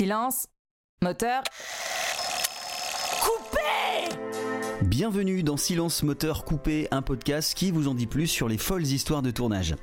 [0.00, 0.46] Silence.
[1.02, 1.42] Moteur.
[3.20, 4.16] Coupé
[4.80, 8.86] Bienvenue dans Silence Moteur Coupé, un podcast qui vous en dit plus sur les folles
[8.86, 9.74] histoires de tournage.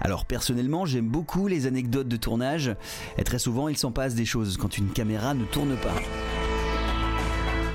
[0.00, 2.74] Alors personnellement, j'aime beaucoup les anecdotes de tournage,
[3.18, 5.92] et très souvent il s'en passe des choses quand une caméra ne tourne pas.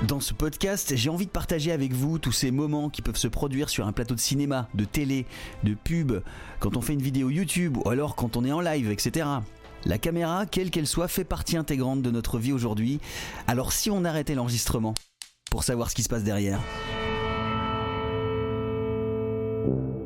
[0.08, 3.28] Dans ce podcast, j'ai envie de partager avec vous tous ces moments qui peuvent se
[3.28, 5.24] produire sur un plateau de cinéma, de télé,
[5.62, 6.14] de pub,
[6.58, 9.24] quand on fait une vidéo YouTube ou alors quand on est en live, etc.
[9.84, 13.00] La caméra, quelle qu'elle soit, fait partie intégrante de notre vie aujourd'hui.
[13.46, 14.94] Alors si on arrêtait l'enregistrement
[15.50, 16.60] pour savoir ce qui se passe derrière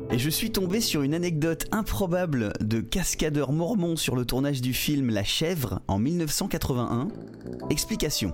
[0.09, 4.73] Et je suis tombé sur une anecdote improbable de cascadeur mormon sur le tournage du
[4.73, 7.09] film La Chèvre en 1981.
[7.69, 8.33] Explication.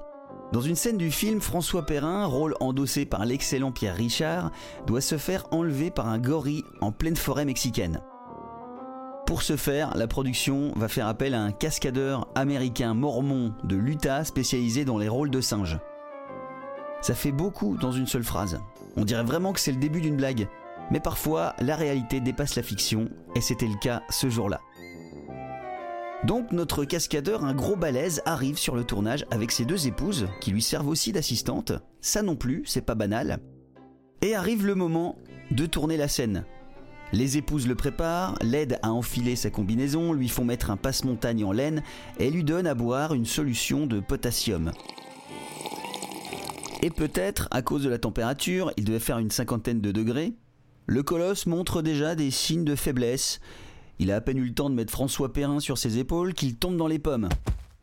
[0.54, 4.52] Dans une scène du film, François Perrin, rôle endossé par l'excellent Pierre Richard,
[4.86, 8.02] doit se faire enlever par un gorille en pleine forêt mexicaine.
[9.26, 14.26] Pour ce faire, la production va faire appel à un cascadeur américain mormon de l'Utah
[14.26, 15.80] spécialisé dans les rôles de singes.
[17.02, 18.60] Ça fait beaucoup dans une seule phrase.
[18.98, 20.48] On dirait vraiment que c'est le début d'une blague.
[20.92, 24.60] Mais parfois, la réalité dépasse la fiction, et c'était le cas ce jour-là.
[26.26, 30.52] Donc notre cascadeur, un gros balèze, arrive sur le tournage avec ses deux épouses, qui
[30.52, 31.74] lui servent aussi d'assistantes.
[32.02, 33.40] Ça non plus, c'est pas banal.
[34.22, 35.18] Et arrive le moment
[35.52, 36.46] de tourner la scène.
[37.14, 41.52] Les épouses le préparent, l'aident à enfiler sa combinaison, lui font mettre un passe-montagne en
[41.52, 41.84] laine
[42.20, 44.72] et lui donnent à boire une solution de potassium.
[46.82, 50.34] Et peut-être, à cause de la température, il devait faire une cinquantaine de degrés,
[50.88, 53.40] le colosse montre déjà des signes de faiblesse.
[54.00, 56.56] Il a à peine eu le temps de mettre François Perrin sur ses épaules qu'il
[56.56, 57.30] tombe dans les pommes.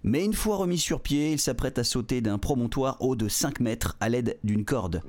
[0.02, 3.60] Mais une fois remis sur pied, il s'apprête à sauter d'un promontoire haut de 5
[3.60, 5.02] mètres à l'aide d'une corde.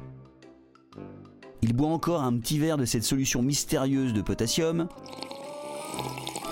[1.71, 4.89] Il boit encore un petit verre de cette solution mystérieuse de potassium.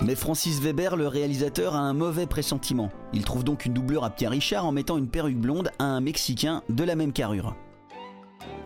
[0.01, 2.89] Mais Francis Weber, le réalisateur, a un mauvais pressentiment.
[3.11, 5.99] Il trouve donc une doublure à Pierre Richard en mettant une perruque blonde à un
[5.99, 7.53] Mexicain de la même carrure.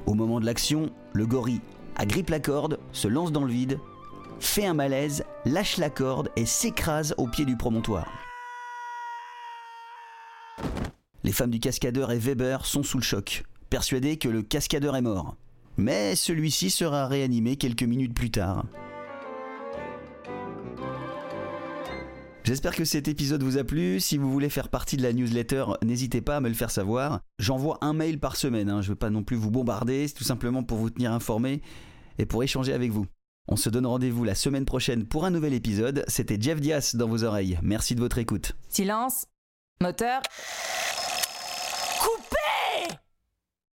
[0.05, 1.59] Au moment de l'action, le gorille
[1.95, 3.79] agrippe la corde, se lance dans le vide,
[4.39, 8.11] fait un malaise, lâche la corde et s'écrase au pied du promontoire.
[11.23, 15.01] Les femmes du cascadeur et Weber sont sous le choc, persuadées que le cascadeur est
[15.01, 15.35] mort
[15.77, 18.65] mais celui-ci sera réanimé quelques minutes plus tard.
[22.43, 24.01] J'espère que cet épisode vous a plu.
[24.01, 27.21] Si vous voulez faire partie de la newsletter, n'hésitez pas à me le faire savoir.
[27.39, 28.81] J'envoie un mail par semaine, hein.
[28.81, 31.61] je ne veux pas non plus vous bombarder, c'est tout simplement pour vous tenir informé
[32.19, 33.05] et pour échanger avec vous.
[33.47, 36.03] On se donne rendez-vous la semaine prochaine pour un nouvel épisode.
[36.07, 37.59] C'était Jeff Dias dans vos oreilles.
[37.61, 38.53] Merci de votre écoute.
[38.69, 39.25] Silence.
[39.81, 40.21] Moteur.
[41.99, 42.62] Coupé